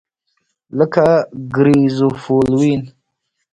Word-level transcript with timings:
لکه 0.77 1.05
ګریزوفولوین. 1.55 2.81